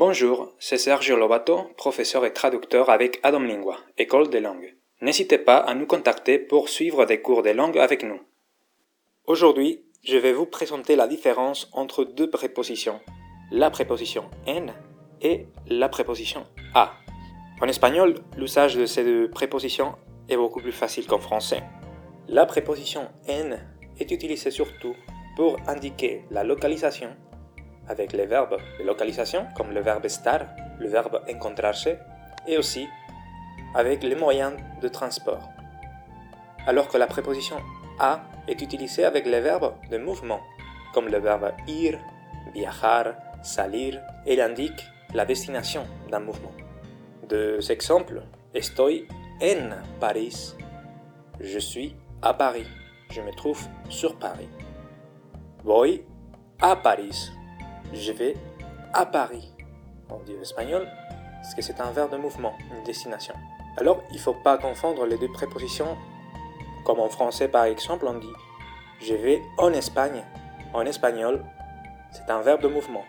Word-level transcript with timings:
Bonjour, 0.00 0.54
c'est 0.58 0.78
Sergio 0.78 1.14
Lobato, 1.14 1.64
professeur 1.76 2.24
et 2.24 2.32
traducteur 2.32 2.88
avec 2.88 3.20
Adam 3.22 3.40
Lingua, 3.40 3.76
École 3.98 4.30
des 4.30 4.40
langues. 4.40 4.74
N'hésitez 5.02 5.36
pas 5.36 5.58
à 5.58 5.74
nous 5.74 5.84
contacter 5.84 6.38
pour 6.38 6.70
suivre 6.70 7.04
des 7.04 7.20
cours 7.20 7.42
de 7.42 7.50
langue 7.50 7.76
avec 7.76 8.02
nous. 8.02 8.18
Aujourd'hui, 9.26 9.84
je 10.02 10.16
vais 10.16 10.32
vous 10.32 10.46
présenter 10.46 10.96
la 10.96 11.06
différence 11.06 11.68
entre 11.74 12.04
deux 12.04 12.30
prépositions, 12.30 12.98
la 13.50 13.68
préposition 13.68 14.30
en 14.46 14.68
et 15.20 15.44
la 15.66 15.90
préposition 15.90 16.46
a. 16.74 16.94
En 17.60 17.68
espagnol, 17.68 18.14
l'usage 18.38 18.76
de 18.76 18.86
ces 18.86 19.04
deux 19.04 19.28
prépositions 19.28 19.96
est 20.30 20.36
beaucoup 20.38 20.60
plus 20.60 20.72
facile 20.72 21.06
qu'en 21.06 21.18
français. 21.18 21.62
La 22.26 22.46
préposition 22.46 23.02
en 23.28 23.50
est 23.98 24.10
utilisée 24.10 24.50
surtout 24.50 24.96
pour 25.36 25.58
indiquer 25.66 26.24
la 26.30 26.42
localisation 26.42 27.14
avec 27.90 28.12
les 28.12 28.26
verbes 28.26 28.56
de 28.78 28.84
localisation 28.84 29.46
comme 29.56 29.72
le 29.72 29.80
verbe 29.80 30.06
estar, 30.06 30.46
le 30.78 30.88
verbe 30.88 31.20
encontrarse 31.28 31.88
et 32.46 32.56
aussi 32.56 32.86
avec 33.74 34.02
les 34.04 34.14
moyens 34.14 34.54
de 34.80 34.88
transport. 34.88 35.42
Alors 36.66 36.88
que 36.88 36.98
la 36.98 37.08
préposition 37.08 37.56
a 37.98 38.20
est 38.46 38.62
utilisée 38.62 39.04
avec 39.04 39.26
les 39.26 39.40
verbes 39.40 39.74
de 39.90 39.98
mouvement 39.98 40.40
comme 40.94 41.08
le 41.08 41.18
verbe 41.18 41.52
ir, 41.66 41.98
viajar, 42.54 43.14
salir 43.42 44.00
et 44.26 44.40
indique 44.40 44.82
la 45.14 45.24
destination 45.24 45.84
d'un 46.10 46.20
mouvement. 46.20 46.52
Deux 47.28 47.70
exemples, 47.70 48.22
estoy 48.54 49.06
en 49.42 49.70
Paris, 49.98 50.54
je 51.40 51.58
suis 51.58 51.96
à 52.22 52.34
Paris, 52.34 52.66
je 53.10 53.20
me 53.20 53.32
trouve 53.32 53.62
sur 53.88 54.16
Paris. 54.16 54.48
Voy 55.64 56.02
a 56.60 56.76
Paris, 56.76 57.30
je 57.92 58.12
vais 58.12 58.34
à 58.92 59.06
Paris. 59.06 59.52
On 60.08 60.18
dit 60.24 60.34
en 60.36 60.42
espagnol 60.42 60.86
parce 61.42 61.54
que 61.54 61.62
c'est 61.62 61.80
un 61.80 61.90
verbe 61.90 62.12
de 62.12 62.16
mouvement, 62.16 62.54
une 62.76 62.84
destination. 62.84 63.34
Alors, 63.76 64.02
il 64.10 64.16
ne 64.16 64.20
faut 64.20 64.34
pas 64.34 64.58
confondre 64.58 65.06
les 65.06 65.16
deux 65.16 65.30
prépositions. 65.32 65.96
Comme 66.84 67.00
en 67.00 67.08
français, 67.08 67.48
par 67.48 67.64
exemple, 67.64 68.06
on 68.06 68.14
dit 68.14 68.32
je 69.00 69.14
vais 69.14 69.40
en 69.56 69.72
Espagne. 69.72 70.22
En 70.74 70.82
espagnol, 70.82 71.42
c'est 72.12 72.30
un 72.30 72.42
verbe 72.42 72.62
de 72.62 72.68
mouvement. 72.68 73.04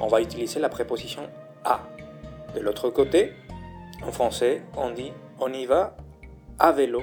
On 0.00 0.08
va 0.08 0.20
utiliser 0.20 0.60
la 0.60 0.68
préposition 0.68 1.22
à. 1.64 1.80
De 2.54 2.60
l'autre 2.60 2.90
côté, 2.90 3.32
en 4.02 4.12
français, 4.12 4.62
on 4.76 4.90
dit 4.90 5.12
on 5.38 5.52
y 5.52 5.64
va 5.66 5.96
à 6.58 6.72
vélo. 6.72 7.02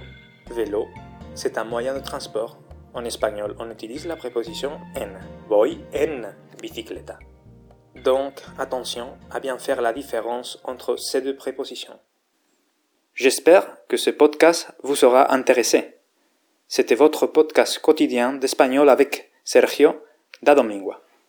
Vélo, 0.52 0.88
c'est 1.34 1.58
un 1.58 1.64
moyen 1.64 1.94
de 1.94 2.00
transport. 2.00 2.58
En 2.94 3.04
espagnol, 3.04 3.56
on 3.60 3.70
utilise 3.72 4.06
la 4.06 4.16
préposition 4.16 4.80
en. 4.96 5.20
Voy 5.50 5.80
en 5.94 6.24
Donc, 8.04 8.42
attention 8.58 9.18
à 9.32 9.40
bien 9.40 9.58
faire 9.58 9.82
la 9.82 9.94
différence 9.94 10.60
entre 10.64 10.98
ces 10.98 11.22
deux 11.22 11.36
prépositions. 11.36 12.00
J'espère 13.14 13.78
que 13.88 13.98
ce 13.98 14.10
podcast 14.10 14.72
vous 14.84 14.96
sera 14.96 15.34
intéressé. 15.34 15.96
C'était 16.68 16.96
votre 16.96 17.28
podcast 17.28 17.80
quotidien 17.80 18.34
d'espagnol 18.34 18.90
avec 18.90 19.32
Sergio 19.44 20.02
da 20.42 20.56
Domingua. 20.56 21.05